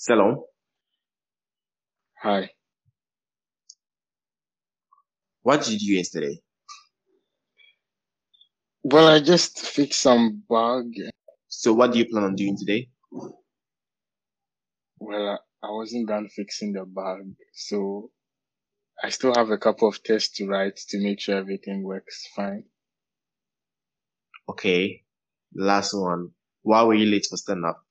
Selom, 0.00 0.34
Hi. 2.22 2.50
what 5.42 5.62
did 5.62 5.72
you 5.74 5.78
do 5.88 5.94
yesterday? 5.96 6.40
Well, 8.82 9.08
I 9.08 9.20
just 9.20 9.58
fixed 9.60 10.00
some 10.00 10.42
bug. 10.48 10.92
So 11.48 11.74
what 11.74 11.92
do 11.92 11.98
you 11.98 12.06
plan 12.06 12.24
on 12.24 12.34
doing 12.34 12.56
today? 12.56 12.88
Well, 14.98 15.28
I 15.28 15.66
I 15.66 15.70
wasn't 15.70 16.08
done 16.08 16.28
fixing 16.30 16.72
the 16.72 16.86
bug, 16.86 17.34
so 17.52 18.10
I 19.04 19.10
still 19.10 19.34
have 19.34 19.50
a 19.50 19.58
couple 19.58 19.88
of 19.88 20.02
tests 20.02 20.36
to 20.38 20.46
write 20.46 20.76
to 20.88 20.98
make 20.98 21.20
sure 21.20 21.36
everything 21.36 21.82
works 21.82 22.26
fine. 22.34 22.64
Okay, 24.48 25.04
last 25.54 25.92
one. 25.92 26.30
Why 26.62 26.82
were 26.84 26.94
you 26.94 27.06
late 27.06 27.26
for 27.28 27.36
stand 27.36 27.66
up? 27.66 27.84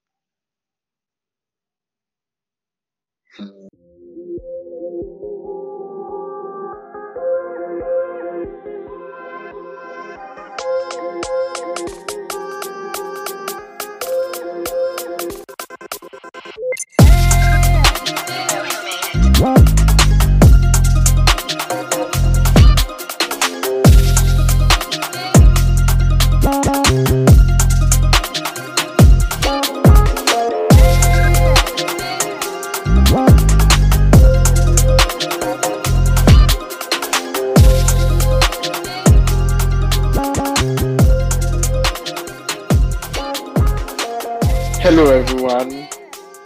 Hello, 44.82 45.12
everyone. 45.12 45.90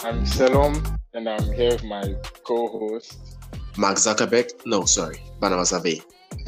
I'm 0.03 0.25
Selom, 0.25 0.97
and 1.13 1.29
I'm 1.29 1.53
here 1.53 1.69
with 1.69 1.83
my 1.83 2.15
co-host. 2.43 3.37
Mark 3.77 3.97
Zuckerberg? 3.97 4.49
No, 4.65 4.85
sorry, 4.85 5.21
Barnabas 5.39 5.71
Abe. 5.71 6.01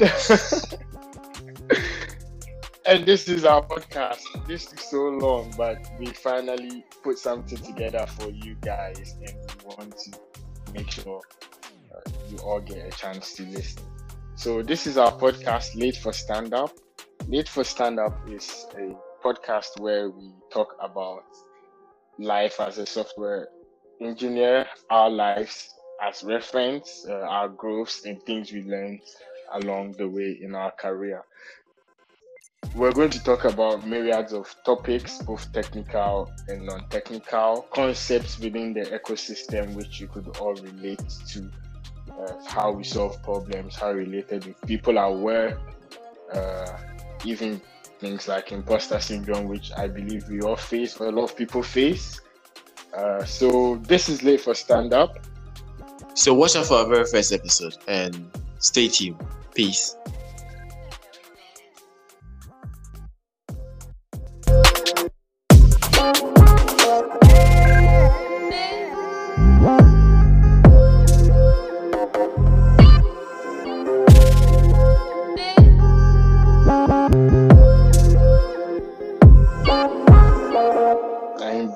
and 2.86 3.06
this 3.06 3.28
is 3.28 3.44
our 3.44 3.64
podcast. 3.64 4.22
This 4.48 4.72
is 4.72 4.80
so 4.80 5.10
long, 5.10 5.54
but 5.56 5.78
we 6.00 6.06
finally 6.06 6.84
put 7.04 7.20
something 7.20 7.58
together 7.58 8.04
for 8.18 8.30
you 8.30 8.56
guys, 8.62 9.14
and 9.24 9.36
we 9.36 9.76
want 9.76 9.96
to 9.96 10.10
make 10.74 10.90
sure 10.90 11.20
uh, 11.94 12.00
you 12.28 12.36
all 12.38 12.60
get 12.60 12.78
a 12.84 12.90
chance 12.98 13.32
to 13.34 13.44
listen. 13.44 13.84
So 14.34 14.60
this 14.60 14.88
is 14.88 14.98
our 14.98 15.12
podcast, 15.12 15.76
Late 15.76 15.96
for 15.96 16.12
Stand 16.12 16.52
Up. 16.52 16.72
Late 17.28 17.48
for 17.48 17.62
Stand 17.62 18.00
Up 18.00 18.28
is 18.28 18.66
a 18.76 18.92
podcast 19.24 19.78
where 19.78 20.10
we 20.10 20.32
talk 20.52 20.76
about 20.80 21.22
life 22.18 22.60
as 22.60 22.78
a 22.78 22.86
software 22.86 23.48
engineer, 24.00 24.66
our 24.90 25.10
lives 25.10 25.74
as 26.02 26.22
reference, 26.24 27.06
uh, 27.08 27.14
our 27.14 27.48
growths 27.48 28.04
and 28.04 28.22
things 28.22 28.52
we 28.52 28.62
learned 28.62 29.00
along 29.52 29.92
the 29.92 30.08
way 30.08 30.38
in 30.40 30.54
our 30.54 30.70
career. 30.72 31.22
We're 32.74 32.92
going 32.92 33.10
to 33.10 33.22
talk 33.22 33.44
about 33.44 33.86
myriads 33.86 34.32
of 34.32 34.54
topics, 34.64 35.18
both 35.22 35.50
technical 35.52 36.30
and 36.48 36.66
non-technical 36.66 37.66
concepts 37.72 38.38
within 38.38 38.74
the 38.74 38.82
ecosystem, 38.82 39.74
which 39.74 40.00
you 40.00 40.08
could 40.08 40.36
all 40.38 40.54
relate 40.54 41.02
to. 41.28 41.50
Uh, 42.18 42.32
how 42.46 42.70
we 42.70 42.82
solve 42.82 43.22
problems, 43.22 43.76
how 43.76 43.92
related 43.92 44.46
with 44.46 44.60
people 44.62 44.98
are 44.98 45.08
aware, 45.08 45.58
uh, 46.32 46.76
even 47.24 47.60
things 47.98 48.28
like 48.28 48.52
imposter 48.52 49.00
syndrome, 49.00 49.48
which 49.48 49.72
I 49.76 49.88
believe 49.88 50.28
we 50.28 50.40
all 50.40 50.56
face, 50.56 50.96
or 50.96 51.06
a 51.06 51.10
lot 51.10 51.24
of 51.24 51.36
people 51.36 51.62
face. 51.62 52.20
Uh, 52.96 53.24
so 53.24 53.76
this 53.82 54.08
is 54.08 54.22
late 54.22 54.40
for 54.40 54.54
stand 54.54 54.92
up. 54.92 55.18
So 56.14 56.32
watch 56.32 56.56
out 56.56 56.66
for 56.66 56.74
our 56.74 56.86
very 56.86 57.04
first 57.04 57.32
episode 57.32 57.76
and 57.88 58.30
stay 58.58 58.88
tuned. 58.88 59.22
Peace. 59.54 59.96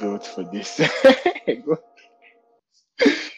built 0.01 0.27
for 0.27 0.45
this. 0.45 0.81